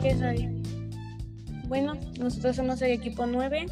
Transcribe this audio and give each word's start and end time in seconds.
qué 0.00 0.08
es 0.08 1.68
Bueno, 1.68 1.94
nosotros 2.18 2.56
somos 2.56 2.80
el 2.80 2.92
equipo 2.92 3.26
9 3.26 3.66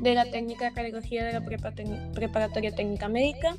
de 0.00 0.14
la 0.14 0.26
técnica 0.26 0.66
de 0.66 0.72
cardiología 0.72 1.24
de 1.24 1.32
la 1.32 1.42
preparatoria 2.12 2.74
técnica 2.74 3.08
médica. 3.08 3.56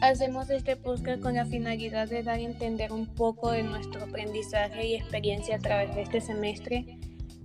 Hacemos 0.00 0.50
este 0.50 0.76
podcast 0.76 1.20
con 1.20 1.34
la 1.34 1.46
finalidad 1.46 2.08
de 2.08 2.22
dar 2.22 2.36
a 2.36 2.40
entender 2.40 2.92
un 2.92 3.06
poco 3.06 3.50
de 3.50 3.64
nuestro 3.64 4.04
aprendizaje 4.04 4.86
y 4.86 4.94
experiencia 4.94 5.56
a 5.56 5.58
través 5.58 5.94
de 5.96 6.02
este 6.02 6.20
semestre 6.20 6.98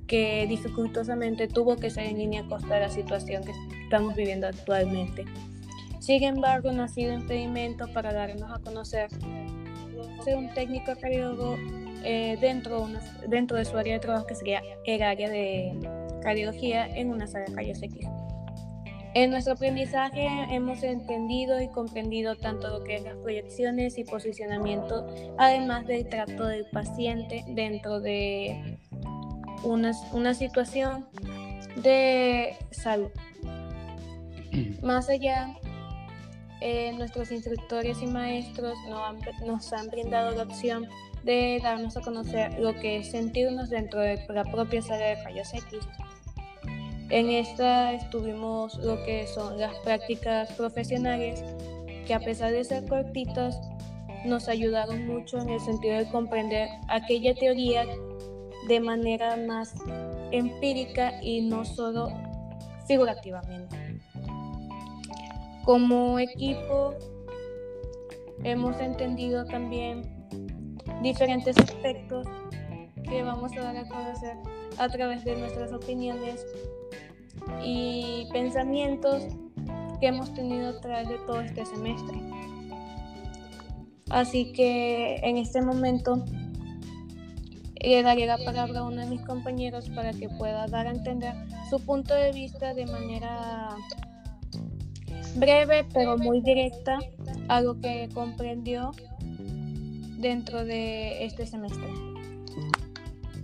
que 0.05 0.45
dificultosamente 0.47 1.47
tuvo 1.47 1.75
que 1.75 1.89
ser 1.89 2.05
en 2.05 2.19
línea 2.19 2.41
a 2.41 2.47
costa 2.47 2.75
de 2.75 2.81
la 2.81 2.89
situación 2.89 3.43
que 3.43 3.53
estamos 3.83 4.15
viviendo 4.15 4.47
actualmente. 4.47 5.25
Sin 5.99 6.23
embargo, 6.23 6.71
no 6.71 6.83
ha 6.83 6.87
sido 6.87 7.13
impedimento 7.13 7.91
para 7.93 8.13
darnos 8.13 8.51
a 8.51 8.59
conocer 8.59 9.09
ser 10.23 10.37
un 10.37 10.53
técnico 10.53 10.93
cardiólogo 10.99 11.57
eh, 12.03 12.37
dentro, 12.39 12.87
dentro 13.27 13.57
de 13.57 13.65
su 13.65 13.77
área 13.77 13.93
de 13.93 13.99
trabajo, 13.99 14.25
que 14.25 14.35
sería 14.35 14.61
el 14.85 15.01
área 15.01 15.29
de 15.29 15.73
cardiología 16.21 16.87
en 16.87 17.11
una 17.11 17.27
sala 17.27 17.45
X. 17.57 18.07
En 19.15 19.31
nuestro 19.31 19.53
aprendizaje 19.53 20.27
hemos 20.51 20.83
entendido 20.83 21.59
y 21.59 21.67
comprendido 21.69 22.35
tanto 22.35 22.69
lo 22.69 22.83
que 22.83 22.97
es 22.97 23.03
las 23.03 23.15
proyecciones 23.17 23.97
y 23.97 24.03
posicionamiento, 24.03 25.07
además 25.37 25.87
del 25.87 26.07
trato 26.07 26.45
del 26.45 26.65
paciente 26.71 27.43
dentro 27.47 27.99
de 27.99 28.77
una, 29.63 29.93
una 30.13 30.33
situación 30.35 31.07
de 31.81 32.55
salud. 32.69 33.09
Más 34.83 35.09
allá, 35.09 35.55
eh, 36.61 36.91
nuestros 36.93 37.31
instructores 37.31 38.01
y 38.01 38.05
maestros 38.05 38.77
nos 38.89 39.01
han, 39.01 39.19
nos 39.47 39.73
han 39.73 39.87
brindado 39.87 40.35
la 40.35 40.43
opción 40.43 40.87
de 41.29 41.59
darnos 41.61 41.95
a 41.95 42.01
conocer 42.01 42.59
lo 42.59 42.73
que 42.73 42.97
es 42.97 43.11
sentirnos 43.11 43.69
dentro 43.69 43.99
de 43.99 44.19
la 44.29 44.43
propia 44.45 44.81
sala 44.81 45.05
de 45.05 45.23
rayos 45.23 45.53
X. 45.53 45.87
En 47.09 47.29
esta 47.29 47.93
estuvimos 47.93 48.75
lo 48.79 49.03
que 49.03 49.27
son 49.27 49.59
las 49.59 49.75
prácticas 49.79 50.51
profesionales, 50.53 51.43
que 52.07 52.15
a 52.15 52.19
pesar 52.19 52.51
de 52.51 52.63
ser 52.63 52.87
cortitas, 52.87 53.59
nos 54.25 54.47
ayudaron 54.47 55.05
mucho 55.05 55.37
en 55.37 55.49
el 55.49 55.59
sentido 55.59 55.97
de 55.97 56.09
comprender 56.09 56.67
aquella 56.87 57.35
teoría 57.35 57.85
de 58.67 58.79
manera 58.79 59.37
más 59.37 59.75
empírica 60.31 61.21
y 61.21 61.41
no 61.41 61.63
solo 61.63 62.11
figurativamente. 62.87 63.77
Como 65.63 66.17
equipo 66.17 66.95
hemos 68.43 68.79
entendido 68.79 69.45
también 69.45 70.18
diferentes 71.01 71.57
aspectos 71.57 72.27
que 73.03 73.23
vamos 73.23 73.51
a 73.57 73.61
dar 73.61 73.77
a 73.77 73.87
conocer 73.87 74.35
a 74.77 74.89
través 74.89 75.23
de 75.23 75.35
nuestras 75.37 75.73
opiniones 75.73 76.45
y 77.63 78.27
pensamientos 78.31 79.23
que 79.99 80.07
hemos 80.07 80.33
tenido 80.33 80.69
a 80.69 80.81
través 80.81 81.09
de 81.09 81.17
todo 81.25 81.41
este 81.41 81.65
semestre. 81.65 82.19
Así 84.09 84.51
que 84.53 85.17
en 85.17 85.37
este 85.37 85.61
momento 85.61 86.23
le 87.81 88.03
daré 88.03 88.25
la 88.25 88.37
palabra 88.37 88.79
a 88.79 88.83
uno 88.83 89.01
de 89.01 89.05
mis 89.05 89.21
compañeros 89.21 89.89
para 89.89 90.11
que 90.11 90.29
pueda 90.29 90.67
dar 90.67 90.87
a 90.87 90.91
entender 90.91 91.33
su 91.69 91.79
punto 91.79 92.13
de 92.13 92.31
vista 92.31 92.73
de 92.73 92.85
manera 92.87 93.69
breve 95.35 95.85
pero 95.93 96.17
muy 96.17 96.41
directa 96.41 96.99
a 97.47 97.61
lo 97.61 97.79
que 97.79 98.09
comprendió 98.13 98.91
dentro 100.19 100.65
de 100.65 101.23
este 101.25 101.47
semestre. 101.47 101.87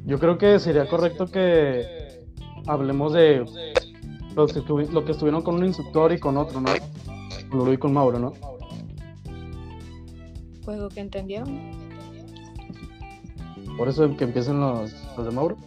Yo 0.05 0.19
creo 0.19 0.37
que 0.37 0.59
sería 0.59 0.87
correcto 0.87 1.25
que 1.25 2.25
hablemos 2.67 3.13
de 3.13 3.45
lo 4.35 4.45
que, 4.45 4.61
lo 4.91 5.05
que 5.05 5.11
estuvieron 5.13 5.41
con 5.41 5.55
un 5.55 5.66
instructor 5.66 6.11
y 6.11 6.19
con 6.19 6.38
otro, 6.38 6.59
¿no? 6.59 6.72
Con 7.50 7.59
Lulu 7.59 7.73
y 7.73 7.77
con 7.77 7.94
Mauro, 7.94 8.19
¿no? 8.19 8.33
Pues 10.63 10.77
lo 10.77 10.89
que 10.89 11.00
entendieron. 11.00 11.72
Por 13.77 13.88
eso 13.88 14.16
que 14.16 14.25
empiezan 14.25 14.59
los, 14.59 14.91
los 15.16 15.25
de 15.25 15.31
Mauro. 15.31 15.57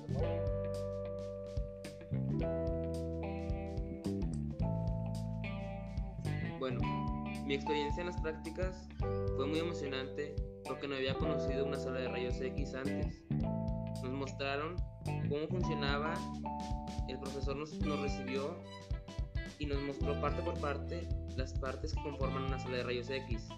Bueno, 6.58 6.80
mi 7.46 7.54
experiencia 7.54 8.02
en 8.02 8.08
las 8.08 8.20
prácticas 8.20 8.88
fue 9.36 9.46
muy 9.46 9.58
emocionante 9.58 10.34
porque 10.68 10.86
no 10.86 10.94
había 10.94 11.14
conocido 11.14 11.64
una 11.64 11.78
sala 11.78 12.00
de 12.00 12.08
rayos 12.08 12.40
X 12.40 12.74
antes. 12.74 13.22
Nos 14.02 14.12
mostraron 14.12 14.76
cómo 15.28 15.48
funcionaba, 15.48 16.14
el 17.08 17.18
profesor 17.18 17.56
nos, 17.56 17.72
nos 17.80 18.00
recibió 18.00 18.62
y 19.58 19.66
nos 19.66 19.82
mostró 19.82 20.20
parte 20.20 20.42
por 20.42 20.60
parte 20.60 21.08
las 21.36 21.52
partes 21.54 21.94
que 21.94 22.02
conforman 22.02 22.44
una 22.44 22.58
sala 22.58 22.76
de 22.76 22.82
rayos 22.82 23.10
X. 23.10 23.48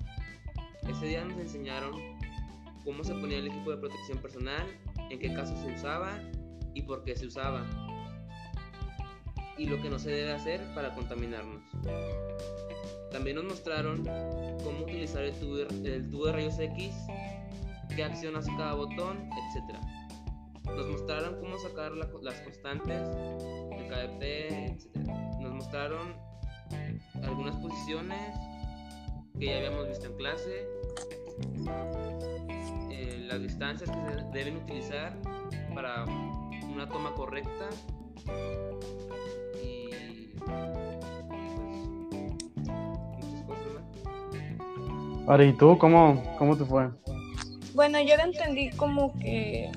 Ese 0.88 1.06
día 1.06 1.25
nos 1.25 1.38
enseñaron 1.38 1.93
cómo 2.84 3.04
se 3.04 3.15
ponía 3.15 3.38
el 3.38 3.49
equipo 3.49 3.70
de 3.70 3.78
protección 3.78 4.19
personal, 4.19 4.66
en 5.10 5.19
qué 5.19 5.32
casos 5.34 5.59
se 5.60 5.72
usaba 5.72 6.19
y 6.75 6.82
por 6.82 7.04
qué 7.04 7.16
se 7.16 7.26
usaba. 7.26 7.66
Y 9.59 9.66
lo 9.66 9.81
que 9.82 9.91
no 9.91 9.99
se 9.99 10.10
debe 10.10 10.32
hacer 10.32 10.60
para 10.75 10.94
contaminarnos. 10.94 11.62
También 13.12 13.37
nos 13.37 13.44
mostraron 13.44 14.04
cómo 14.62 14.81
utilizar 14.82 15.25
el 15.25 15.34
tubo, 15.34 15.56
de 15.56 16.32
rayos 16.32 16.59
X, 16.59 16.94
qué 17.94 18.04
acción 18.04 18.37
hace 18.37 18.50
cada 18.56 18.75
botón, 18.75 19.31
etc. 19.32 19.78
Nos 20.65 20.88
mostraron 20.88 21.41
cómo 21.41 21.59
sacar 21.59 21.93
las 21.93 22.41
constantes, 22.41 23.03
el 23.72 23.88
KDP, 23.88 24.22
etc. 24.22 25.09
Nos 25.41 25.54
mostraron 25.54 26.15
algunas 27.22 27.56
posiciones 27.56 28.20
que 29.38 29.47
ya 29.47 29.56
habíamos 29.56 29.88
visto 29.88 30.06
en 30.06 30.16
clase 30.16 30.66
las 33.31 33.41
distancias 33.41 33.88
que 33.88 34.12
se 34.12 34.25
deben 34.32 34.56
utilizar 34.56 35.16
para 35.72 36.04
una 36.65 36.88
toma 36.88 37.15
correcta 37.15 37.69
¿y 45.38 45.52
tú 45.52 45.78
cómo, 45.78 46.22
cómo 46.38 46.56
te 46.56 46.64
fue? 46.64 46.91
Bueno, 47.74 48.00
yo 48.00 48.16
lo 48.16 48.24
entendí 48.24 48.70
como 48.70 49.16
que 49.20 49.70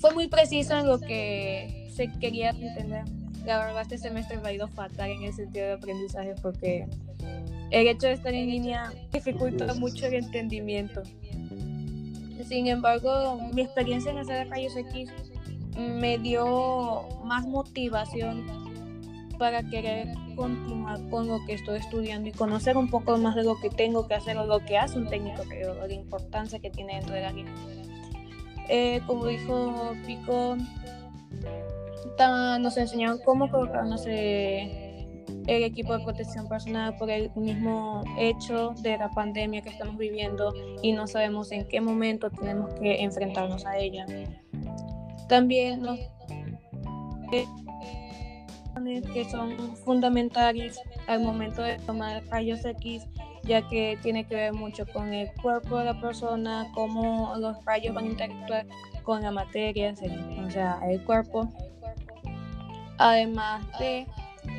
fue 0.00 0.12
muy 0.12 0.26
preciso 0.26 0.76
en 0.76 0.88
lo 0.88 0.98
que 0.98 1.88
se 1.94 2.10
quería 2.18 2.50
entender. 2.50 3.04
La 3.46 3.58
verdad, 3.58 3.82
este 3.82 3.98
semestre 3.98 4.38
me 4.38 4.48
ha 4.48 4.52
ido 4.52 4.66
fatal 4.68 5.10
en 5.10 5.22
el 5.22 5.32
sentido 5.32 5.66
de 5.66 5.72
aprendizaje 5.74 6.34
porque 6.42 6.86
el 7.70 7.86
hecho 7.86 8.08
de 8.08 8.14
estar 8.14 8.34
en 8.34 8.46
línea 8.46 8.92
dificulta 9.12 9.74
mucho 9.74 10.06
el 10.06 10.14
entendimiento. 10.14 11.02
Sin 12.48 12.66
embargo, 12.66 13.38
mi 13.54 13.62
experiencia 13.62 14.10
en 14.10 14.18
hacer 14.18 14.48
rayos 14.48 14.76
X 14.76 15.10
me 15.76 16.18
dio 16.18 17.02
más 17.24 17.46
motivación 17.46 18.71
para 19.42 19.64
querer 19.64 20.06
continuar 20.36 21.00
con 21.10 21.26
lo 21.26 21.44
que 21.44 21.54
estoy 21.54 21.80
estudiando 21.80 22.28
y 22.28 22.32
conocer 22.32 22.76
un 22.76 22.88
poco 22.88 23.18
más 23.18 23.34
de 23.34 23.42
lo 23.42 23.58
que 23.58 23.70
tengo 23.70 24.06
que 24.06 24.14
hacer 24.14 24.38
o 24.38 24.46
lo 24.46 24.64
que 24.64 24.78
hace 24.78 24.96
un 24.96 25.08
técnico 25.08 25.42
la 25.44 25.92
importancia 25.92 26.60
que 26.60 26.70
tiene 26.70 26.94
dentro 26.94 27.12
de 27.12 27.22
la 27.22 27.32
vida. 27.32 27.50
Eh, 28.68 29.00
como 29.04 29.26
dijo 29.26 29.94
Pico, 30.06 30.56
nos 32.60 32.76
enseñaron 32.76 33.18
cómo 33.24 33.50
colocarnos 33.50 34.06
el 34.06 34.70
equipo 35.48 35.98
de 35.98 36.04
protección 36.04 36.48
personal 36.48 36.94
por 36.96 37.10
el 37.10 37.28
mismo 37.34 38.04
hecho 38.16 38.74
de 38.80 38.96
la 38.96 39.10
pandemia 39.10 39.60
que 39.60 39.70
estamos 39.70 39.98
viviendo 39.98 40.54
y 40.82 40.92
no 40.92 41.08
sabemos 41.08 41.50
en 41.50 41.66
qué 41.66 41.80
momento 41.80 42.30
tenemos 42.30 42.72
que 42.74 43.02
enfrentarnos 43.02 43.66
a 43.66 43.76
ella. 43.76 44.06
También 45.28 45.84
los 45.84 45.98
que 49.12 49.24
son 49.30 49.76
fundamentales 49.76 50.80
al 51.06 51.20
momento 51.20 51.62
de 51.62 51.78
tomar 51.78 52.24
rayos 52.26 52.64
X, 52.64 53.04
ya 53.44 53.66
que 53.68 53.98
tiene 54.02 54.26
que 54.26 54.34
ver 54.34 54.52
mucho 54.52 54.86
con 54.86 55.12
el 55.12 55.32
cuerpo 55.40 55.78
de 55.78 55.86
la 55.86 56.00
persona, 56.00 56.70
cómo 56.74 57.34
los 57.36 57.64
rayos 57.64 57.94
van 57.94 58.04
a 58.04 58.08
interactuar 58.08 58.66
con 59.02 59.22
la 59.22 59.30
materia, 59.30 59.92
o 59.92 60.50
sea, 60.50 60.80
el 60.88 61.02
cuerpo. 61.04 61.48
Además 62.98 63.64
de 63.78 64.06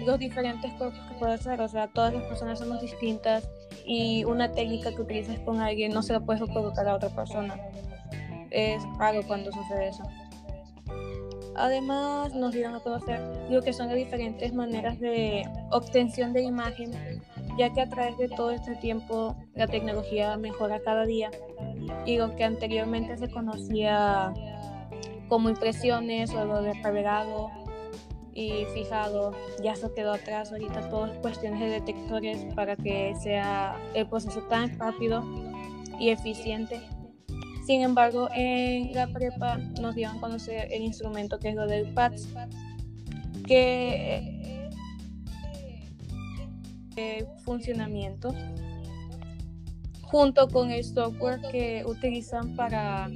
los 0.06 0.20
diferentes 0.20 0.72
cuerpos 0.74 1.00
que 1.10 1.16
puedes 1.16 1.40
hacer, 1.42 1.62
o 1.62 1.68
sea, 1.68 1.88
todas 1.88 2.14
las 2.14 2.24
personas 2.24 2.60
somos 2.60 2.82
distintas 2.82 3.50
y 3.86 4.24
una 4.26 4.52
técnica 4.52 4.92
que 4.92 5.02
utilices 5.02 5.40
con 5.42 5.60
alguien 5.60 5.94
no 5.94 6.02
se 6.02 6.14
la 6.14 6.20
puedes 6.20 6.42
colocar 6.42 6.88
a 6.88 6.96
otra 6.96 7.10
persona. 7.10 7.56
Es 8.52 8.84
raro 8.98 9.22
cuando 9.26 9.52
sucede 9.52 9.90
eso. 9.90 10.04
Además, 11.56 12.34
nos 12.34 12.54
dieron 12.54 12.76
a 12.76 12.80
conocer 12.80 13.22
lo 13.50 13.62
que 13.62 13.74
son 13.74 13.88
las 13.88 13.96
diferentes 13.96 14.54
maneras 14.54 15.00
de 15.00 15.48
obtención 15.72 16.34
de 16.34 16.42
imagen, 16.42 16.92
ya 17.58 17.72
que 17.72 17.82
a 17.82 17.90
través 17.90 18.18
de 18.18 18.30
todo 18.30 18.52
este 18.52 18.76
tiempo 18.76 19.36
la 19.54 19.68
tecnología 19.68 20.36
mejora 20.38 20.80
cada 20.80 21.06
día. 21.06 21.30
Y 22.06 22.18
lo 22.18 22.36
que 22.36 22.44
anteriormente 22.44 23.18
se 23.18 23.30
conocía 23.30 24.34
como 25.30 25.50
impresiones 25.50 26.32
o 26.34 26.46
lo 26.46 26.62
de 26.62 26.74
revelado 26.74 27.52
y 28.34 28.66
fijado 28.74 29.32
ya 29.62 29.76
se 29.76 29.94
quedó 29.94 30.14
atrás. 30.14 30.52
Ahorita 30.52 30.90
todas 30.90 31.12
cuestiones 31.20 31.60
de 31.60 31.70
detectores 31.70 32.46
para 32.56 32.76
que 32.76 33.16
sea 33.22 33.78
el 33.94 34.08
proceso 34.08 34.42
tan 34.44 34.78
rápido 34.80 35.24
y 36.00 36.10
eficiente 36.10 36.82
sin 37.66 37.82
embargo 37.82 38.30
en 38.36 38.94
la 38.94 39.08
prepa 39.08 39.58
nos 39.80 39.96
dieron 39.96 40.18
a 40.18 40.22
conocer 40.22 40.68
el 40.72 40.84
instrumento 40.84 41.40
que 41.40 41.50
es 41.50 41.56
lo 41.56 41.68
del 41.68 41.94
PATS 41.94 42.28
que 43.46 44.60
eh, 46.96 47.26
funcionamiento 47.44 48.34
junto 50.04 50.48
con 50.48 50.70
el 50.70 50.84
software 50.84 51.42
que 51.52 51.84
utilizan 51.88 52.56
para 52.56 53.10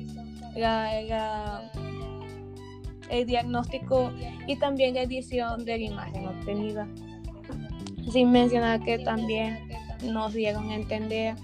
el 3.10 3.26
diagnóstico 3.28 4.12
y 4.48 4.56
también 4.56 4.96
la 4.96 5.04
edición 5.04 5.64
de 5.64 5.78
la 5.78 5.84
imagen 5.84 6.28
obtenida. 6.28 6.88
Sin 8.12 8.32
mencionar 8.32 8.82
que 8.84 8.98
también 8.98 9.60
nos 10.04 10.34
dieron 10.34 10.72
a 10.72 10.76
entender 10.76 11.36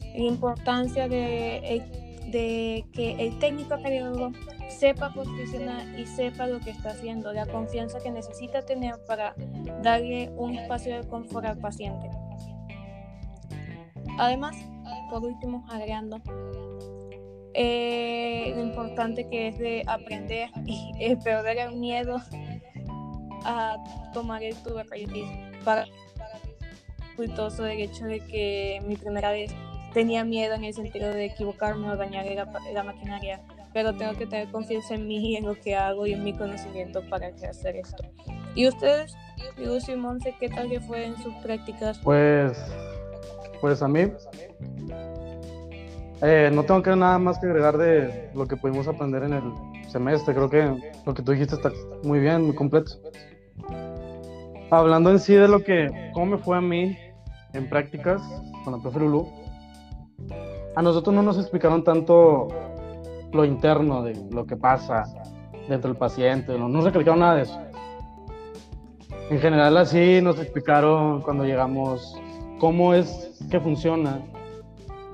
la 0.00 0.24
importancia 0.24 1.08
de, 1.08 1.82
de 2.30 2.84
que 2.92 3.12
el 3.12 3.38
técnico 3.38 3.70
cardiólogo 3.80 4.32
sepa 4.68 5.12
posicionar 5.12 5.86
y 5.98 6.06
sepa 6.06 6.46
lo 6.46 6.60
que 6.60 6.70
está 6.70 6.90
haciendo, 6.90 7.32
la 7.32 7.46
confianza 7.46 7.98
que 8.00 8.10
necesita 8.10 8.62
tener 8.62 8.94
para 9.06 9.34
darle 9.82 10.30
un 10.36 10.56
espacio 10.56 10.96
de 10.96 11.08
confort 11.08 11.46
al 11.46 11.58
paciente. 11.58 12.10
Además, 14.18 14.56
por 15.10 15.24
último, 15.24 15.64
agregando 15.68 16.20
eh, 17.54 18.52
lo 18.54 18.62
importante 18.62 19.28
que 19.28 19.48
es 19.48 19.58
de 19.58 19.82
aprender 19.86 20.50
y 20.64 21.16
perder 21.24 21.58
el 21.58 21.76
miedo 21.76 22.20
a 23.44 23.76
tomar 24.12 24.42
el 24.42 24.54
tubo 24.56 24.82
para 25.64 25.86
cultoso 27.16 27.62
del 27.62 27.80
hecho 27.80 28.04
de 28.04 28.20
que 28.20 28.80
mi 28.86 28.96
primera 28.96 29.30
vez 29.30 29.54
tenía 29.96 30.26
miedo 30.26 30.52
en 30.52 30.62
el 30.62 30.74
sentido 30.74 31.08
de 31.08 31.24
equivocarme 31.24 31.88
o 31.88 31.96
dañar 31.96 32.26
la, 32.74 32.82
maquinaria, 32.82 33.40
pero 33.72 33.96
tengo 33.96 34.12
que 34.12 34.26
tener 34.26 34.50
confianza 34.50 34.94
en 34.94 35.08
mí 35.08 35.32
y 35.32 35.36
en 35.36 35.46
lo 35.46 35.54
que 35.54 35.74
hago 35.74 36.06
y 36.06 36.12
en 36.12 36.22
mi 36.22 36.34
conocimiento 36.34 37.00
para 37.08 37.28
hacer 37.28 37.76
esto. 37.76 38.04
¿Y 38.54 38.68
ustedes, 38.68 39.16
Luz 39.56 39.88
y 39.88 39.96
Monse, 39.96 40.34
qué 40.38 40.50
tal 40.50 40.68
que 40.68 40.80
fue 40.80 41.06
en 41.06 41.16
sus 41.16 41.32
prácticas? 41.36 41.98
Pues, 42.00 42.62
pues 43.62 43.80
a 43.80 43.88
mí 43.88 44.12
eh, 46.20 46.50
no 46.52 46.62
tengo 46.64 46.82
que 46.82 46.94
nada 46.94 47.18
más 47.18 47.38
que 47.38 47.46
agregar 47.46 47.78
de 47.78 48.28
lo 48.34 48.46
que 48.46 48.58
pudimos 48.58 48.86
aprender 48.88 49.22
en 49.22 49.32
el 49.32 49.50
semestre. 49.88 50.34
Creo 50.34 50.50
que 50.50 50.92
lo 51.06 51.14
que 51.14 51.22
tú 51.22 51.32
dijiste 51.32 51.54
está 51.54 51.72
muy 52.02 52.18
bien, 52.18 52.42
muy 52.42 52.54
completo. 52.54 53.00
Hablando 54.70 55.10
en 55.10 55.18
sí 55.18 55.32
de 55.32 55.48
lo 55.48 55.64
que, 55.64 56.10
cómo 56.12 56.36
me 56.36 56.36
fue 56.36 56.58
a 56.58 56.60
mí 56.60 56.98
en 57.54 57.66
prácticas 57.70 58.20
con 58.62 58.74
la 58.74 58.82
profe 58.82 58.98
Lulu, 58.98 59.45
a 60.76 60.82
nosotros 60.82 61.14
no 61.14 61.22
nos 61.22 61.38
explicaron 61.38 61.82
tanto 61.82 62.48
lo 63.32 63.44
interno 63.46 64.02
de 64.02 64.14
lo 64.30 64.46
que 64.46 64.56
pasa 64.56 65.04
dentro 65.68 65.90
del 65.90 65.98
paciente, 65.98 66.56
no 66.56 66.68
nos 66.68 66.84
explicaron 66.84 67.20
nada 67.20 67.36
de 67.36 67.42
eso. 67.42 67.58
En 69.30 69.40
general 69.40 69.76
así 69.78 70.20
nos 70.22 70.38
explicaron 70.38 71.22
cuando 71.22 71.44
llegamos 71.44 72.14
cómo 72.60 72.92
es 72.92 73.40
que 73.50 73.58
funciona 73.58 74.20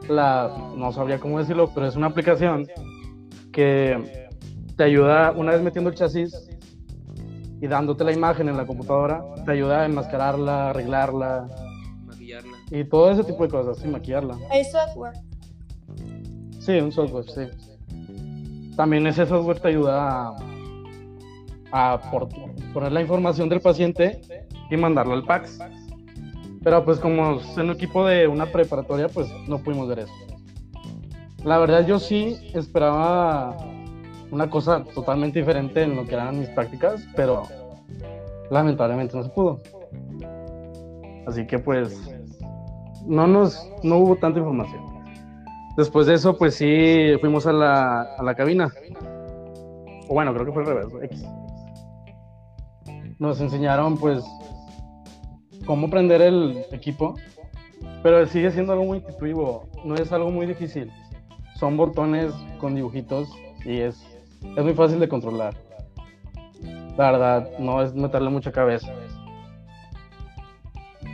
la, 0.08 0.72
no 0.76 0.92
sabría 0.92 1.20
cómo 1.20 1.38
decirlo, 1.38 1.70
pero 1.72 1.86
es 1.86 1.94
una 1.94 2.08
aplicación 2.08 2.66
que 3.52 4.28
te 4.76 4.82
ayuda, 4.82 5.30
una 5.30 5.52
vez 5.52 5.62
metiendo 5.62 5.90
el 5.90 5.96
chasis 5.96 6.50
y 7.60 7.68
dándote 7.68 8.02
la 8.02 8.12
imagen 8.12 8.48
en 8.48 8.56
la 8.56 8.66
computadora, 8.66 9.24
te 9.46 9.52
ayuda 9.52 9.82
a 9.82 9.86
enmascararla, 9.86 10.70
arreglarla, 10.70 11.46
maquillarla. 12.04 12.56
Y 12.72 12.82
todo 12.84 13.12
ese 13.12 13.22
tipo 13.22 13.44
de 13.44 13.50
cosas, 13.50 13.84
y 13.84 13.88
maquillarla. 13.88 14.36
¿Hay 14.50 14.64
software? 14.64 15.14
Sí, 16.64 16.78
un 16.78 16.92
software, 16.92 17.24
sí. 17.28 18.76
También 18.76 19.04
ese 19.08 19.26
software 19.26 19.58
te 19.58 19.68
ayuda 19.68 20.28
a, 21.72 21.94
a 21.94 22.00
poner 22.72 22.92
la 22.92 23.00
información 23.00 23.48
del 23.48 23.60
paciente 23.60 24.20
y 24.70 24.76
mandarlo 24.76 25.14
al 25.14 25.24
PAX. 25.24 25.58
Pero 26.62 26.84
pues 26.84 27.00
como 27.00 27.40
en 27.56 27.64
un 27.64 27.70
equipo 27.70 28.06
de 28.06 28.28
una 28.28 28.46
preparatoria, 28.46 29.08
pues 29.08 29.28
no 29.48 29.58
pudimos 29.58 29.88
ver 29.88 30.00
eso. 30.00 30.12
La 31.44 31.58
verdad 31.58 31.84
yo 31.84 31.98
sí 31.98 32.38
esperaba 32.54 33.56
una 34.30 34.48
cosa 34.48 34.84
totalmente 34.94 35.40
diferente 35.40 35.82
en 35.82 35.96
lo 35.96 36.06
que 36.06 36.14
eran 36.14 36.38
mis 36.38 36.48
prácticas, 36.50 37.04
pero 37.16 37.42
lamentablemente 38.52 39.16
no 39.16 39.24
se 39.24 39.30
pudo. 39.30 39.60
Así 41.26 41.44
que 41.44 41.58
pues 41.58 42.00
no 43.04 43.26
nos 43.26 43.68
no 43.82 43.98
hubo 43.98 44.14
tanta 44.14 44.38
información. 44.38 44.91
Después 45.76 46.06
de 46.06 46.14
eso, 46.14 46.36
pues 46.36 46.54
sí, 46.54 47.14
fuimos 47.20 47.46
a 47.46 47.52
la, 47.52 48.02
a 48.02 48.22
la 48.22 48.34
cabina. 48.34 48.70
O 50.08 50.14
bueno, 50.14 50.34
creo 50.34 50.46
que 50.46 50.52
fue 50.52 50.62
al 50.62 50.90
revés. 50.90 51.24
Nos 53.18 53.40
enseñaron 53.40 53.96
pues 53.96 54.24
cómo 55.64 55.88
prender 55.88 56.20
el 56.22 56.64
equipo, 56.72 57.14
pero 58.02 58.26
sigue 58.26 58.50
siendo 58.50 58.72
algo 58.72 58.84
muy 58.84 58.98
intuitivo, 58.98 59.68
no 59.84 59.94
es 59.94 60.12
algo 60.12 60.30
muy 60.30 60.46
difícil. 60.46 60.90
Son 61.54 61.76
botones 61.76 62.32
con 62.58 62.74
dibujitos 62.74 63.28
y 63.64 63.78
es, 63.78 64.02
es 64.56 64.64
muy 64.64 64.74
fácil 64.74 64.98
de 64.98 65.08
controlar. 65.08 65.54
La 66.96 67.12
verdad, 67.12 67.50
no 67.58 67.80
es 67.80 67.94
meterle 67.94 68.28
mucha 68.28 68.52
cabeza. 68.52 68.92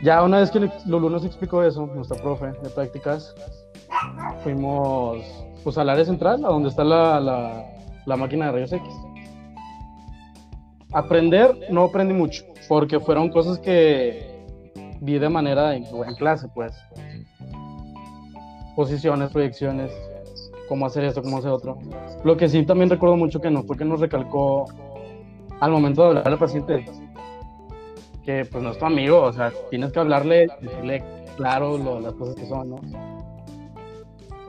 Ya 0.03 0.23
una 0.23 0.39
vez 0.39 0.49
que 0.49 0.69
Lulu 0.85 1.09
nos 1.09 1.25
explicó 1.25 1.63
eso, 1.63 1.85
nuestra 1.87 2.17
profe 2.17 2.47
de 2.63 2.69
prácticas, 2.69 3.35
fuimos 4.43 5.23
pues 5.63 5.77
al 5.77 5.89
área 5.89 6.05
central, 6.05 6.43
a 6.45 6.49
donde 6.49 6.69
está 6.69 6.83
la, 6.83 7.19
la, 8.05 8.15
máquina 8.15 8.47
de 8.47 8.51
rayos 8.53 8.71
X. 8.71 8.87
Aprender, 10.93 11.67
no 11.69 11.83
aprendí 11.83 12.13
mucho, 12.13 12.43
porque 12.67 12.99
fueron 12.99 13.29
cosas 13.29 13.59
que 13.59 14.45
vi 15.01 15.19
de 15.19 15.29
manera 15.29 15.75
en, 15.75 15.85
clase, 16.17 16.47
pues. 16.53 16.73
Posiciones, 18.75 19.29
proyecciones, 19.31 19.91
cómo 20.69 20.85
hacer 20.85 21.03
esto, 21.03 21.21
cómo 21.21 21.39
hacer 21.39 21.51
otro. 21.51 21.77
Lo 22.23 22.37
que 22.37 22.47
sí 22.47 22.65
también 22.65 22.89
recuerdo 22.89 23.17
mucho 23.17 23.41
que 23.41 23.51
no 23.51 23.63
fue 23.63 23.77
que 23.77 23.85
nos 23.85 23.99
recalcó 23.99 24.65
al 25.59 25.71
momento 25.71 26.01
de 26.03 26.07
hablar 26.07 26.27
al 26.27 26.39
paciente 26.39 26.85
que 28.23 28.45
pues 28.45 28.63
no 28.63 28.71
es 28.71 28.77
tu 28.77 28.85
amigo, 28.85 29.21
o 29.21 29.33
sea, 29.33 29.51
tienes 29.69 29.91
que 29.91 29.99
hablarle, 29.99 30.47
decirle 30.61 31.03
claro 31.35 31.99
las 31.99 32.13
cosas 32.13 32.35
que 32.35 32.45
son, 32.45 32.69
¿no? 32.69 33.18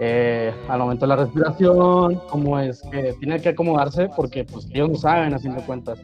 Eh, 0.03 0.51
al 0.69 0.79
momento 0.79 1.05
de 1.05 1.09
la 1.09 1.17
respiración, 1.17 2.23
cómo 2.31 2.59
es 2.59 2.81
que 2.91 3.13
tiene 3.21 3.39
que 3.39 3.51
acomodarse 3.51 4.09
porque 4.17 4.45
pues 4.45 4.67
ellos 4.73 4.89
no 4.89 4.95
saben 4.97 5.35
haciendo 5.35 5.61
cuentas. 5.67 6.01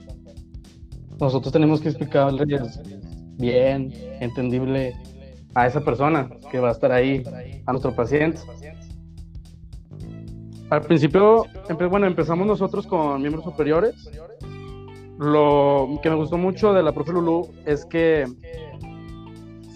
Nosotros 1.18 1.50
tenemos 1.50 1.80
que 1.80 1.88
explicarles 1.88 2.78
bien, 3.38 3.94
entendible 4.20 4.94
a 5.54 5.66
esa 5.66 5.80
persona 5.80 6.28
que 6.50 6.58
va 6.58 6.68
a 6.68 6.72
estar 6.72 6.92
ahí, 6.92 7.22
a 7.64 7.72
nuestro 7.72 7.94
paciente. 7.94 8.38
Al 10.68 10.82
principio, 10.82 11.46
bueno, 11.88 12.06
empezamos 12.06 12.46
nosotros 12.46 12.86
con 12.86 13.22
miembros 13.22 13.46
superiores. 13.46 14.10
Lo 15.18 15.98
que 16.02 16.10
me 16.10 16.16
gustó 16.16 16.36
mucho 16.36 16.74
de 16.74 16.82
la 16.82 16.92
profe 16.92 17.12
Lulu 17.12 17.48
es 17.64 17.86
que 17.86 18.26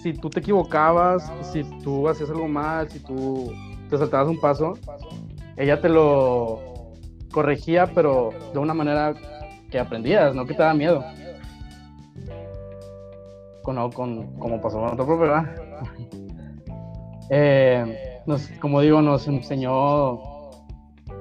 si 0.03 0.13
tú 0.13 0.29
te 0.29 0.41
equivocabas, 0.41 1.33
si 1.53 1.65
tú 1.83 2.07
hacías 2.07 2.29
algo 2.29 2.49
mal, 2.49 2.91
si 2.91 2.99
tú 2.99 3.51
te 3.91 3.99
saltabas 3.99 4.29
un 4.29 4.41
paso, 4.41 4.75
ella 5.57 5.81
te 5.81 5.89
lo 5.89 6.61
corregía, 7.33 7.87
pero 7.95 8.31
de 8.53 8.59
una 8.59 8.75
manera 8.75 9.15
que 9.71 9.79
aprendías, 9.79 10.35
no 10.35 10.47
que 10.47 10.55
te 10.55 10.63
daba 10.63 10.75
miedo 10.75 11.05
con, 13.63 13.91
con, 13.93 14.27
como 14.39 14.61
pasó 14.61 14.81
con 14.81 14.93
otro 14.93 15.07
profe, 15.07 15.23
¿verdad? 15.23 15.45
Eh, 17.33 18.21
como 18.61 18.81
digo, 18.81 19.01
nos 19.03 19.29
enseñó 19.29 20.19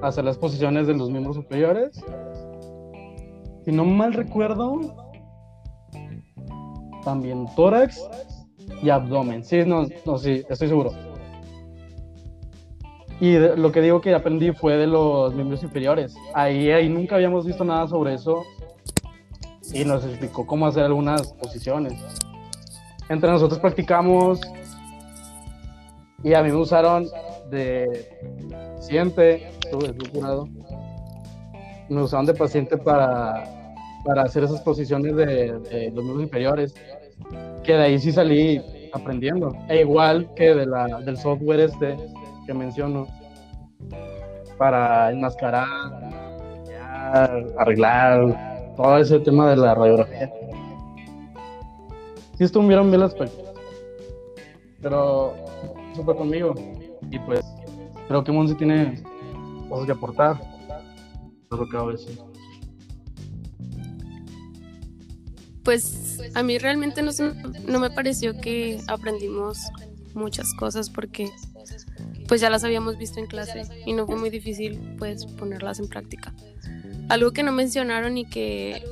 a 0.02 0.08
hacer 0.08 0.24
las 0.24 0.36
posiciones 0.36 0.88
de 0.88 0.94
los 0.96 1.08
miembros 1.08 1.36
superiores. 1.36 2.04
Si 3.64 3.70
no 3.70 3.84
mal 3.84 4.12
recuerdo, 4.14 4.80
también 7.04 7.46
tórax 7.54 8.04
y 8.82 8.90
abdomen. 8.90 9.44
Sí, 9.44 9.62
no, 9.64 9.86
no, 10.04 10.18
sí, 10.18 10.44
estoy 10.48 10.66
seguro. 10.66 10.90
Y 13.20 13.38
lo 13.38 13.70
que 13.70 13.82
digo 13.82 14.00
que 14.00 14.14
aprendí 14.14 14.52
fue 14.52 14.76
de 14.76 14.86
los 14.86 15.34
miembros 15.34 15.62
inferiores. 15.62 16.14
Ahí, 16.34 16.70
ahí 16.70 16.88
nunca 16.88 17.16
habíamos 17.16 17.46
visto 17.46 17.64
nada 17.64 17.86
sobre 17.86 18.14
eso 18.14 18.42
y 19.72 19.84
nos 19.84 20.04
explicó 20.04 20.46
cómo 20.46 20.66
hacer 20.66 20.84
algunas 20.84 21.32
posiciones 21.34 21.94
entre 23.10 23.28
nosotros 23.28 23.58
practicamos 23.58 24.40
y 26.22 26.32
a 26.32 26.42
mí 26.42 26.50
me 26.50 26.58
usaron 26.58 27.08
de 27.50 28.08
paciente. 28.76 29.50
Me 31.88 32.02
usaban 32.02 32.26
de 32.26 32.34
paciente 32.34 32.76
para, 32.76 33.74
para 34.04 34.22
hacer 34.22 34.44
esas 34.44 34.60
posiciones 34.60 35.16
de, 35.16 35.24
de 35.24 35.90
los 35.90 36.04
miembros 36.04 36.22
inferiores, 36.22 36.72
que 37.64 37.72
de 37.72 37.82
ahí 37.82 37.98
sí 37.98 38.12
salí 38.12 38.62
aprendiendo. 38.92 39.56
E 39.68 39.80
igual 39.80 40.32
que 40.36 40.54
de 40.54 40.66
la, 40.66 41.00
del 41.00 41.16
software 41.16 41.60
este 41.60 41.96
que 42.46 42.54
menciono, 42.54 43.06
para 44.58 45.10
enmascarar, 45.10 45.66
arreglar 47.58 48.74
todo 48.76 48.98
ese 48.98 49.18
tema 49.20 49.50
de 49.50 49.56
la 49.56 49.74
radiografía. 49.74 50.32
Sí 52.36 52.44
estuvieron 52.44 52.88
bien 52.90 53.00
las 53.00 53.14
películas, 53.14 53.52
pero 54.80 55.34
eso 55.92 56.04
fue 56.04 56.16
conmigo. 56.16 56.54
Y 57.10 57.18
pues 57.20 57.40
creo 58.08 58.24
que 58.24 58.32
Monse 58.32 58.54
tiene 58.54 59.02
cosas 59.68 59.86
que 59.86 59.92
aportar. 59.92 60.40
Lo 61.50 61.68
que 61.68 61.76
a 61.76 61.82
decir. 61.86 62.18
Pues 65.64 66.20
a 66.34 66.42
mí 66.42 66.58
realmente 66.58 67.02
no, 67.02 67.10
no 67.66 67.80
me 67.80 67.90
pareció 67.90 68.40
que 68.40 68.80
aprendimos 68.86 69.58
muchas 70.14 70.54
cosas 70.54 70.88
porque 70.88 71.28
pues 72.30 72.40
ya 72.40 72.48
las 72.48 72.62
habíamos 72.62 72.96
visto 72.96 73.18
en 73.18 73.26
clase 73.26 73.64
y 73.84 73.92
no 73.92 74.06
fue 74.06 74.14
muy 74.14 74.30
difícil 74.30 74.80
pues 74.98 75.26
ponerlas 75.26 75.80
en 75.80 75.88
práctica. 75.88 76.32
Algo 77.08 77.32
que 77.32 77.42
no 77.42 77.50
mencionaron 77.50 78.16
y 78.16 78.24
que 78.24 78.84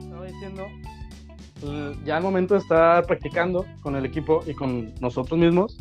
estaba 0.00 0.26
diciendo 0.26 0.66
pues, 1.60 1.96
ya 2.04 2.16
al 2.16 2.24
momento 2.24 2.54
de 2.54 2.60
estar 2.60 3.06
practicando 3.06 3.64
con 3.80 3.94
el 3.94 4.04
equipo 4.04 4.42
y 4.44 4.54
con 4.54 4.92
nosotros 5.00 5.38
mismos 5.38 5.78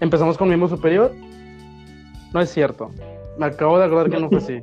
empezamos 0.00 0.36
con 0.36 0.48
miembro 0.48 0.68
superior 0.68 1.16
no 2.34 2.40
es 2.42 2.50
cierto. 2.50 2.90
Me 3.38 3.46
acabo 3.46 3.78
de 3.78 3.86
acordar 3.86 4.10
que 4.10 4.20
no 4.20 4.28
fue 4.28 4.38
así. 4.38 4.60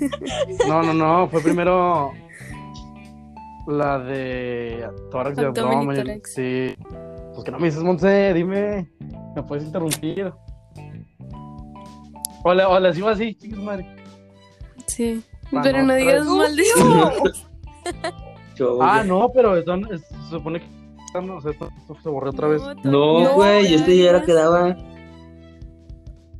No, 0.68 0.82
no, 0.82 0.94
no. 0.94 1.28
Fue 1.28 1.40
primero 1.40 2.12
la 3.66 3.98
de 3.98 4.88
tórax 5.10 5.38
y 5.38 5.44
abdomen. 5.44 6.22
Sí. 6.24 6.76
Pues 7.32 7.44
que 7.44 7.50
no 7.50 7.58
me 7.58 7.66
dices, 7.66 7.82
Monse, 7.82 8.32
dime. 8.34 8.88
Me 9.34 9.42
puedes 9.42 9.64
interrumpir. 9.64 10.32
Hola, 12.44 12.68
hola, 12.68 12.92
sigo 12.92 13.08
así, 13.08 13.34
chicos, 13.34 13.58
madre. 13.58 13.86
Sí. 14.86 15.24
pero 15.62 15.82
no 15.82 15.94
digas 15.94 16.26
mal 16.26 16.54
de 16.54 16.64
Ah, 18.80 19.02
no, 19.04 19.30
pero 19.32 19.56
esto, 19.56 19.76
se 19.88 20.30
supone 20.30 20.60
que 20.60 20.66
no, 21.22 21.38
esto, 21.38 21.68
se 22.02 22.08
borró 22.08 22.30
otra 22.30 22.48
vez. 22.48 22.62
No, 22.82 23.34
güey, 23.34 23.70
yo 23.70 23.76
este 23.76 23.96
ya 23.96 24.10
era 24.10 24.22
quedaba. 24.22 24.76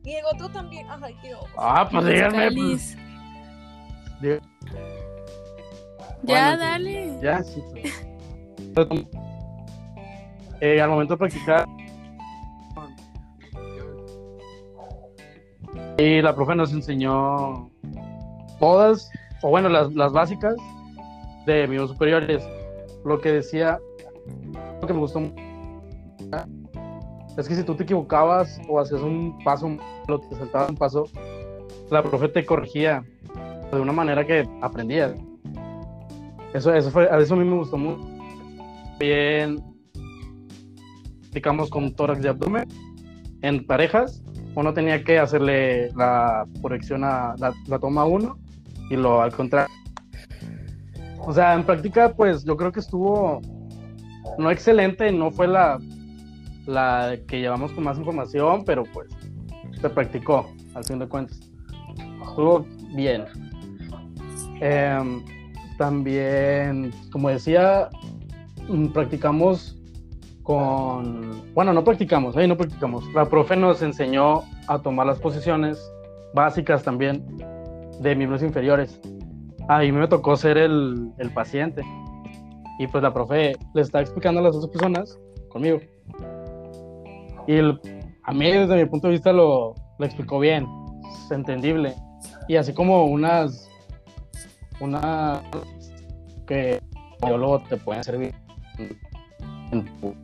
Diego, 0.03 0.29
tú 0.39 0.49
también. 0.51 0.87
Ay, 1.03 1.17
Dios. 1.23 1.41
Ah, 1.57 1.89
pues 1.91 2.05
díganme. 2.05 2.51
Pues. 2.53 2.97
Ya, 6.27 6.57
dale. 6.57 7.19
Ya, 7.23 7.43
sí. 7.43 7.63
eh, 10.61 10.81
al 10.81 10.91
momento 10.91 11.15
de 11.15 11.19
practicar. 11.19 11.67
Y 15.99 16.23
la 16.23 16.35
profe 16.35 16.55
nos 16.57 16.73
enseñó 16.73 17.71
todas, 18.59 19.11
o 19.43 19.51
bueno, 19.51 19.69
las, 19.69 19.93
las 19.95 20.13
básicas 20.13 20.57
de 21.47 21.69
mis 21.69 21.81
superiores. 21.89 22.43
Lo 23.05 23.21
que 23.21 23.33
decía, 23.33 23.79
lo 24.81 24.87
que 24.87 24.95
me 24.95 25.01
gustó 25.01 25.21
es 27.37 27.49
que 27.49 27.55
si 27.55 27.63
tú 27.65 27.75
te 27.75 27.83
equivocabas 27.83 28.61
o 28.69 28.81
hacías 28.81 29.03
un 29.03 29.39
paso, 29.45 29.77
o 30.09 30.19
te 30.19 30.37
saltabas 30.37 30.71
un 30.71 30.77
paso, 30.77 31.05
la 31.91 32.03
profe 32.03 32.29
te 32.29 32.45
corregía 32.45 33.05
de 33.73 33.81
una 33.81 33.93
manera 33.93 34.25
que 34.25 34.49
aprendías. 34.63 35.13
Eso, 36.55 36.73
eso, 36.73 36.91
fue, 36.91 37.09
eso 37.21 37.35
a 37.35 37.37
mí 37.37 37.45
me 37.45 37.57
gustó 37.57 37.77
mucho. 37.77 38.09
Bien, 38.99 39.59
aplicamos 41.29 41.69
con 41.69 41.93
tórax 41.93 42.23
de 42.23 42.29
abdomen 42.29 42.69
en 43.43 43.67
parejas. 43.67 44.23
Uno 44.55 44.73
tenía 44.73 45.03
que 45.03 45.19
hacerle 45.19 45.91
la 45.97 46.47
corrección 46.63 47.03
a 47.03 47.35
la, 47.39 47.79
toma 47.81 48.05
1 48.05 48.39
y 48.89 48.97
lo 48.97 49.21
al 49.21 49.33
contrario. 49.33 49.75
O 51.27 51.33
sea, 51.33 51.55
en 51.55 51.65
práctica, 51.65 52.15
pues 52.15 52.45
yo 52.45 52.57
creo 52.57 52.71
que 52.71 52.81
estuvo 52.81 53.41
no 54.39 54.51
excelente, 54.51 55.11
no 55.11 55.33
fue 55.33 55.49
la 55.49 55.79
la 56.67 57.17
que 57.27 57.41
llevamos 57.41 57.73
con 57.73 57.85
más 57.85 57.99
información, 57.99 58.65
pero 58.65 58.85
pues 58.85 59.11
se 59.81 59.91
practicó, 59.91 60.51
al 60.75 60.85
fin 60.85 61.01
de 61.01 61.09
cuentas. 61.09 61.41
Estuvo 62.29 62.65
bien. 62.95 63.25
Em, 64.61 65.23
también, 65.79 66.93
como 67.11 67.29
decía, 67.29 67.89
mm, 68.69 68.89
practicamos 68.89 69.79
con... 70.43 71.43
Bueno, 71.55 71.73
no 71.73 71.85
practicamos, 71.85 72.37
ahí 72.37 72.47
no 72.47 72.57
practicamos. 72.57 73.05
La 73.15 73.25
profe 73.27 73.57
nos 73.57 73.83
enseñó 73.83 74.43
a 74.69 74.79
tomar 74.79 75.07
las 75.07 75.19
posiciones 75.19 75.79
básicas 76.35 76.83
también 76.83 77.25
de 78.01 78.15
miembros 78.15 78.43
inferiores. 78.43 79.01
Ahí 79.69 79.91
me 79.93 80.07
tocó 80.09 80.37
ser 80.37 80.59
el, 80.59 81.11
el 81.19 81.31
paciente. 81.31 81.83
Y 82.79 82.87
pues 82.89 83.03
la 83.03 83.15
profe 83.15 83.53
le 83.75 83.83
está 83.83 84.01
explicando 84.01 84.41
a 84.41 84.45
las 84.45 84.57
otras 84.57 84.71
personas 84.73 85.19
conmigo 85.49 85.81
y 87.47 87.59
a 87.59 88.33
mí, 88.33 88.53
desde 88.53 88.77
mi 88.77 88.87
punto 88.87 89.09
de 89.09 89.13
vista, 89.13 89.33
lo, 89.33 89.75
lo 89.99 90.07
explicó 90.07 90.39
bien, 90.39 90.67
es 91.25 91.31
entendible. 91.31 91.95
Y 92.49 92.57
así 92.57 92.73
como 92.73 93.05
unas, 93.07 93.69
una 94.81 95.43
que 96.47 96.81
luego 97.21 97.61
te 97.69 97.77
pueden 97.77 98.05
servir 98.05 98.35
en 99.73 99.85
tu 100.01 100.15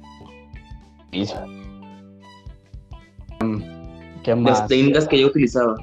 ¿Qué 4.23 4.35
más? 4.35 4.61
Las 4.61 4.69
técnicas 4.69 5.09
que 5.09 5.21
yo 5.21 5.29
utilizaba. 5.29 5.77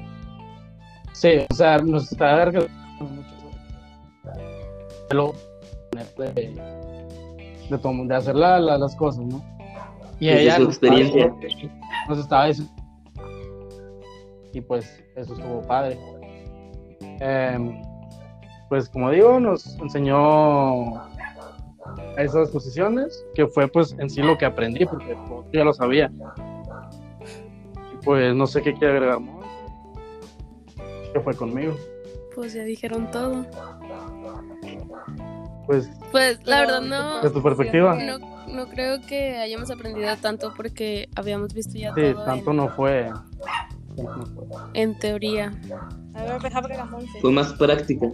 Sí, 1.12 1.44
o 1.50 1.54
sea, 1.54 1.78
nos 1.78 2.12
está 2.12 2.36
de, 6.16 6.32
de, 7.68 7.78
de 8.04 8.14
hacer 8.14 8.36
las 8.36 8.94
cosas, 8.96 9.24
¿no? 9.24 9.42
Y 10.20 10.28
ella 10.28 10.56
su 10.56 10.64
experiencia. 10.64 11.34
Nos 12.08 12.18
estaba 12.18 12.46
diciendo. 12.46 12.72
Y 14.52 14.60
pues 14.60 15.02
eso 15.16 15.34
estuvo 15.34 15.62
padre. 15.62 15.98
Em, 17.20 17.82
pues 18.68 18.88
como 18.88 19.10
digo, 19.10 19.40
nos 19.40 19.78
enseñó 19.78 21.00
esas 22.16 22.50
posiciones, 22.50 23.24
que 23.34 23.46
fue 23.46 23.68
pues 23.68 23.94
en 23.98 24.10
sí 24.10 24.22
lo 24.22 24.36
que 24.36 24.44
aprendí, 24.44 24.84
porque 24.84 25.16
ya 25.52 25.64
lo 25.64 25.72
sabía. 25.72 26.10
pues 28.04 28.34
no 28.34 28.46
sé 28.46 28.62
qué 28.62 28.74
quiere 28.74 28.94
agregar 28.94 29.20
más. 29.20 29.44
¿Qué 31.12 31.20
fue 31.20 31.34
conmigo? 31.34 31.74
Pues 32.34 32.52
ya 32.52 32.62
dijeron 32.62 33.10
todo. 33.10 33.46
Pues, 35.66 35.90
pues 36.12 36.38
la 36.44 36.60
verdad 36.60 36.80
no. 36.80 37.20
De 37.20 37.30
tu 37.30 37.42
perspectiva. 37.42 37.94
No, 37.94 38.18
no 38.48 38.68
creo 38.68 39.00
que 39.00 39.36
hayamos 39.36 39.70
aprendido 39.70 40.16
tanto 40.16 40.52
porque 40.54 41.08
habíamos 41.14 41.52
visto 41.54 41.78
ya 41.78 41.94
sí, 41.94 42.14
tanto 42.24 42.52
no 42.52 42.68
fue. 42.70 43.10
En 44.74 44.98
teoría. 44.98 45.52
Fue 47.20 47.32
más 47.32 47.52
práctica. 47.54 48.06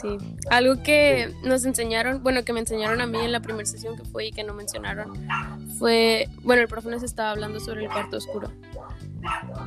Sí. 0.00 0.16
Algo 0.50 0.82
que 0.82 1.32
nos 1.42 1.64
enseñaron, 1.64 2.22
bueno, 2.22 2.44
que 2.44 2.52
me 2.52 2.60
enseñaron 2.60 3.00
a 3.00 3.06
mí 3.06 3.18
en 3.18 3.32
la 3.32 3.40
primera 3.40 3.66
sesión 3.66 3.96
que 3.96 4.04
fue 4.04 4.26
y 4.26 4.30
que 4.32 4.44
no 4.44 4.54
mencionaron, 4.54 5.12
fue, 5.78 6.28
bueno, 6.42 6.62
el 6.62 6.68
profe 6.68 6.88
nos 6.90 7.02
estaba 7.02 7.30
hablando 7.30 7.60
sobre 7.60 7.84
el 7.84 7.90
cuarto 7.90 8.16
oscuro. 8.16 8.50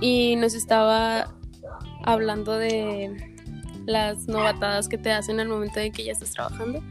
Y 0.02 0.36
nos 0.36 0.54
estaba 0.54 1.34
hablando 2.04 2.58
de 2.58 3.36
las 3.86 4.28
novatadas 4.28 4.90
que 4.90 4.98
te 4.98 5.12
hacen 5.12 5.40
al 5.40 5.48
momento 5.48 5.80
de 5.80 5.92
que 5.92 6.04
ya 6.04 6.12
estás 6.12 6.32
trabajando 6.32 6.84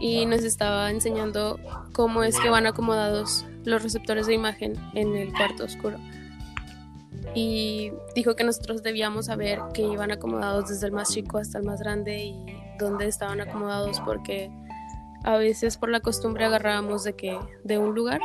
y 0.00 0.26
nos 0.26 0.42
estaba 0.42 0.90
enseñando 0.90 1.60
cómo 1.92 2.22
es 2.22 2.38
que 2.40 2.48
van 2.48 2.66
acomodados 2.66 3.44
los 3.64 3.82
receptores 3.82 4.26
de 4.26 4.34
imagen 4.34 4.74
en 4.94 5.14
el 5.14 5.32
cuarto 5.32 5.64
oscuro. 5.64 5.98
Y 7.34 7.92
dijo 8.14 8.34
que 8.34 8.44
nosotros 8.44 8.82
debíamos 8.82 9.26
saber 9.26 9.60
que 9.72 9.82
iban 9.82 10.10
acomodados 10.10 10.68
desde 10.68 10.86
el 10.86 10.92
más 10.92 11.10
chico 11.12 11.38
hasta 11.38 11.58
el 11.58 11.64
más 11.64 11.80
grande 11.80 12.24
y 12.24 12.44
dónde 12.78 13.06
estaban 13.06 13.40
acomodados 13.40 14.00
porque 14.00 14.50
a 15.22 15.36
veces 15.36 15.76
por 15.76 15.90
la 15.90 16.00
costumbre 16.00 16.44
agarrábamos 16.44 17.04
de 17.04 17.14
que 17.14 17.38
de 17.62 17.78
un 17.78 17.94
lugar 17.94 18.20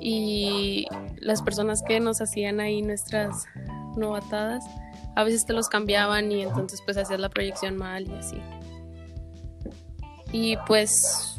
y 0.00 0.86
las 1.16 1.42
personas 1.42 1.82
que 1.82 2.00
nos 2.00 2.20
hacían 2.20 2.60
ahí 2.60 2.82
nuestras 2.82 3.46
novatadas 3.96 4.64
a 5.14 5.24
veces 5.24 5.44
te 5.44 5.52
los 5.52 5.68
cambiaban 5.68 6.32
y 6.32 6.42
entonces 6.42 6.80
pues 6.84 6.96
hacías 6.96 7.20
la 7.20 7.28
proyección 7.28 7.76
mal 7.76 8.08
y 8.08 8.14
así. 8.14 8.40
Y 10.32 10.56
pues 10.66 11.38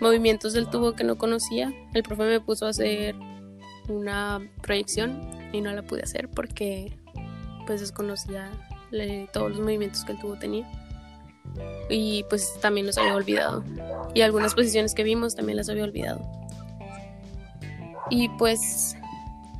movimientos 0.00 0.54
del 0.54 0.68
tubo 0.68 0.94
que 0.94 1.04
no 1.04 1.18
conocía, 1.18 1.72
el 1.92 2.02
profe 2.02 2.22
me 2.22 2.40
puso 2.40 2.66
a 2.66 2.70
hacer 2.70 3.14
una 3.88 4.40
proyección 4.62 5.39
y 5.52 5.60
no 5.60 5.72
la 5.72 5.82
pude 5.82 6.02
hacer 6.02 6.28
porque 6.28 6.96
pues 7.66 7.80
desconocía 7.80 8.50
todos 9.32 9.50
los 9.50 9.60
movimientos 9.60 10.04
que 10.04 10.12
el 10.12 10.18
tubo 10.18 10.36
tenía. 10.36 10.68
Y 11.88 12.24
pues 12.28 12.58
también 12.60 12.86
los 12.86 12.98
había 12.98 13.14
olvidado. 13.14 13.64
Y 14.14 14.22
algunas 14.22 14.54
posiciones 14.54 14.94
que 14.94 15.02
vimos 15.02 15.34
también 15.34 15.56
las 15.56 15.68
había 15.68 15.84
olvidado. 15.84 16.20
Y 18.10 18.28
pues 18.30 18.96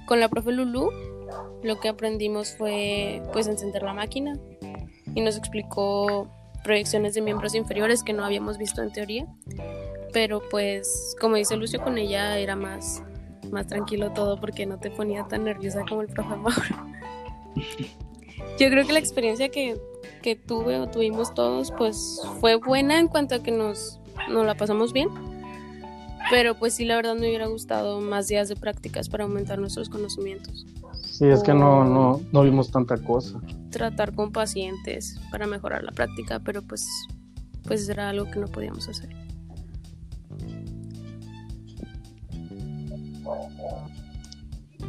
con 0.06 0.20
la 0.20 0.28
profe 0.28 0.52
Lulu 0.52 0.90
lo 1.62 1.78
que 1.78 1.88
aprendimos 1.88 2.54
fue 2.56 3.23
pues 3.32 3.47
encender 3.47 3.82
la 3.82 3.94
máquina 3.94 4.37
y 5.14 5.20
nos 5.20 5.37
explicó 5.37 6.28
proyecciones 6.64 7.14
de 7.14 7.20
miembros 7.20 7.54
inferiores 7.54 8.02
que 8.02 8.12
no 8.12 8.25
habíamos 8.25 8.59
visto 8.59 8.82
en 8.82 8.92
teoría. 8.92 9.26
Pero 10.12 10.42
pues 10.50 11.14
como 11.20 11.37
dice 11.37 11.56
Lucio 11.56 11.80
con 11.80 11.99
ella 11.99 12.38
era 12.38 12.56
más 12.56 13.02
más 13.50 13.66
tranquilo 13.66 14.12
todo 14.12 14.40
porque 14.40 14.66
no 14.66 14.78
te 14.78 14.90
ponía 14.90 15.25
tan 15.25 15.45
nerviosa 15.45 15.85
como 15.88 16.02
el 16.02 16.09
profe 16.09 16.37
Mauro. 16.37 16.62
Yo 18.59 18.69
creo 18.69 18.87
que 18.87 18.92
la 18.92 18.99
experiencia 18.99 19.49
que, 19.49 19.80
que 20.23 20.37
tuve 20.37 20.78
o 20.78 20.88
tuvimos 20.88 21.35
todos 21.35 21.73
pues 21.73 22.23
fue 22.40 22.57
buena 22.57 22.99
en 22.99 23.09
cuanto 23.09 23.35
a 23.35 23.42
que 23.42 23.50
nos, 23.50 24.00
nos 24.28 24.45
la 24.45 24.54
pasamos 24.54 24.92
bien 24.92 25.09
pero 26.30 26.54
pues 26.54 26.75
sí, 26.75 26.85
la 26.85 26.95
verdad 26.97 27.14
me 27.14 27.28
hubiera 27.28 27.49
gustado 27.49 28.00
más 28.00 28.28
días 28.28 28.49
de 28.49 28.54
prácticas 28.54 29.09
para 29.09 29.25
aumentar 29.25 29.59
nuestros 29.59 29.88
conocimientos. 29.88 30.64
Sí, 31.02 31.26
es 31.26 31.42
que 31.42 31.52
no, 31.52 31.85
no, 31.85 32.21
no 32.30 32.42
vimos 32.42 32.71
tanta 32.71 32.97
cosa. 32.97 33.40
Tratar 33.71 34.14
con 34.14 34.30
pacientes 34.30 35.21
para 35.33 35.49
mejorar 35.49 35.83
la 35.83 35.90
práctica, 35.90 36.38
pero 36.38 36.62
pues, 36.62 36.88
pues 37.64 37.88
era 37.88 38.09
algo 38.11 38.30
que 38.30 38.38
no 38.38 38.47
podíamos 38.47 38.88
hacer. 38.88 39.11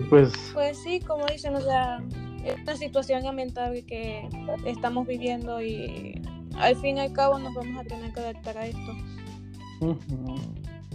Pues, 0.09 0.33
Pues 0.53 0.81
sí, 0.83 0.99
como 1.01 1.25
dicen, 1.25 1.55
o 1.55 1.61
sea, 1.61 2.01
es 2.45 2.55
una 2.61 2.75
situación 2.75 3.23
lamentable 3.23 3.85
que 3.85 4.27
estamos 4.65 5.05
viviendo 5.07 5.61
y 5.61 6.21
al 6.57 6.75
fin 6.77 6.97
y 6.97 7.01
al 7.01 7.13
cabo 7.13 7.37
nos 7.39 7.53
vamos 7.53 7.79
a 7.79 7.87
tener 7.87 8.11
que 8.13 8.19
adaptar 8.19 8.57
a 8.57 8.65
esto. 8.67 8.91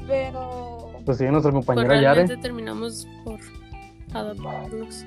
Pero 0.06 0.92
pues 1.04 1.18
sí, 1.18 1.24
nuestra 1.24 1.50
Pues 1.52 1.66
compañera 1.66 1.94
Yare. 2.00 2.14
realmente 2.14 2.36
terminamos 2.36 3.06
por 3.24 3.38
adaptarnos. 4.12 5.04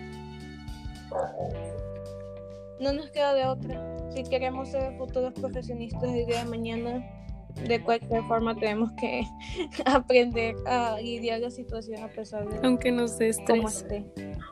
no 2.80 2.94
nos 2.94 3.10
queda 3.10 3.34
de 3.34 3.46
otra. 3.46 3.98
Si 4.16 4.24
queremos 4.24 4.70
ser 4.70 4.98
futuros 4.98 5.34
profesionistas 5.34 6.04
el 6.04 6.26
día 6.26 6.44
de 6.44 6.50
mañana, 6.50 7.06
de 7.68 7.82
cualquier 7.84 8.24
forma 8.24 8.56
tenemos 8.56 8.92
que 8.94 9.24
aprender 9.86 10.56
a 10.68 10.98
lidiar 11.02 11.40
la 11.40 11.52
situación 11.52 12.04
a 12.04 12.08
pesar 12.08 12.48
de 12.50 12.66
Aunque 12.68 12.92
nos 12.92 13.18
dé 13.18 13.30
estrés. 13.30 13.66
esté. 13.76 14.12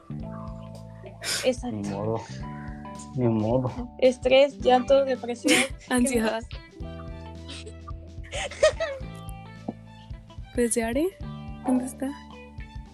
Ni 0.10 1.50
Exacto. 1.50 1.90
modo. 1.90 2.22
Ni 3.16 3.28
modo. 3.28 3.72
Estrés, 4.00 4.58
llanto, 4.60 5.04
depresión. 5.06 5.54
Ansiedad. 5.90 6.44
Pues 10.56 10.76
Yare, 10.76 11.08
¿dónde 11.66 11.86
está? 11.86 12.10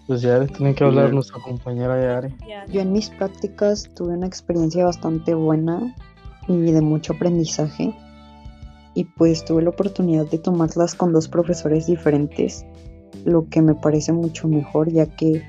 Pues 0.07 0.21
Yare, 0.21 0.47
tiene 0.47 0.75
que 0.75 0.83
hablar 0.83 1.13
nuestra 1.13 1.39
compañera 1.41 2.01
Yare. 2.01 2.33
Ya. 2.47 2.65
Yo 2.67 2.81
en 2.81 2.91
mis 2.91 3.09
prácticas 3.09 3.89
tuve 3.95 4.13
una 4.17 4.27
experiencia 4.27 4.83
bastante 4.85 5.33
buena 5.33 5.95
y 6.47 6.57
de 6.71 6.81
mucho 6.81 7.13
aprendizaje. 7.13 7.95
Y 8.95 9.05
pues 9.05 9.43
tuve 9.43 9.63
la 9.63 9.69
oportunidad 9.69 10.29
de 10.29 10.37
tomarlas 10.37 10.95
con 10.95 11.13
dos 11.13 11.27
profesores 11.27 11.87
diferentes, 11.87 12.65
lo 13.25 13.47
que 13.49 13.61
me 13.61 13.75
parece 13.75 14.13
mucho 14.13 14.47
mejor 14.47 14.91
ya 14.91 15.05
que 15.05 15.41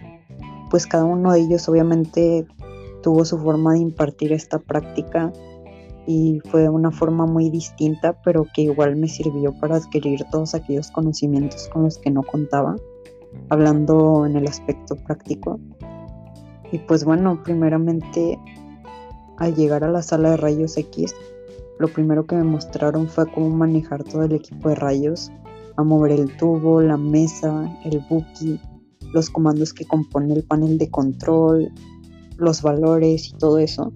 pues 0.70 0.86
cada 0.86 1.04
uno 1.04 1.32
de 1.32 1.40
ellos 1.40 1.68
obviamente 1.68 2.46
tuvo 3.02 3.24
su 3.24 3.38
forma 3.38 3.74
de 3.74 3.80
impartir 3.80 4.32
esta 4.32 4.58
práctica 4.58 5.32
y 6.06 6.40
fue 6.50 6.62
de 6.62 6.68
una 6.68 6.90
forma 6.90 7.26
muy 7.26 7.50
distinta, 7.50 8.20
pero 8.22 8.46
que 8.54 8.62
igual 8.62 8.96
me 8.96 9.08
sirvió 9.08 9.52
para 9.60 9.76
adquirir 9.76 10.24
todos 10.30 10.54
aquellos 10.54 10.90
conocimientos 10.90 11.68
con 11.68 11.84
los 11.84 11.98
que 11.98 12.10
no 12.10 12.22
contaba, 12.22 12.76
hablando 13.48 14.26
en 14.26 14.36
el 14.36 14.46
aspecto 14.46 14.96
práctico. 14.96 15.58
Y 16.72 16.78
pues 16.78 17.04
bueno, 17.04 17.42
primeramente 17.42 18.38
al 19.38 19.54
llegar 19.54 19.84
a 19.84 19.90
la 19.90 20.02
sala 20.02 20.30
de 20.30 20.36
rayos 20.36 20.76
X, 20.76 21.14
lo 21.78 21.88
primero 21.88 22.26
que 22.26 22.36
me 22.36 22.44
mostraron 22.44 23.08
fue 23.08 23.30
cómo 23.30 23.50
manejar 23.50 24.04
todo 24.04 24.22
el 24.22 24.32
equipo 24.32 24.68
de 24.68 24.76
rayos, 24.76 25.32
a 25.76 25.82
mover 25.82 26.12
el 26.12 26.36
tubo, 26.36 26.80
la 26.80 26.96
mesa, 26.96 27.68
el 27.84 28.00
buki, 28.08 28.60
los 29.12 29.30
comandos 29.30 29.72
que 29.72 29.84
compone 29.84 30.34
el 30.34 30.44
panel 30.44 30.78
de 30.78 30.90
control, 30.90 31.72
los 32.36 32.62
valores 32.62 33.28
y 33.28 33.32
todo 33.32 33.58
eso. 33.58 33.92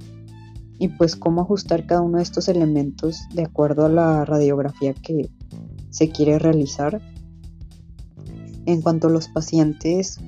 Y 0.79 0.89
pues 0.89 1.17
cómo 1.17 1.43
ajustar 1.43 1.87
cada 1.87 2.03
uno 2.03 2.19
de 2.19 2.23
estos 2.23 2.49
elementos 2.49 3.21
de 3.35 3.43
acuerdo 3.43 3.87
a 3.87 3.89
la 3.89 4.25
radiografía 4.25 4.95
que 4.95 5.29
se 5.91 6.11
quiere 6.11 6.39
realizar. 6.39 7.01
En 8.67 8.83
cuanto 8.83 9.09
a 9.09 9.11
los 9.11 9.29
pacientes, 9.29 10.21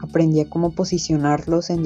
aprendí 0.00 0.40
a 0.40 0.48
cómo 0.48 0.70
posicionarlos 0.72 1.70
en 1.70 1.82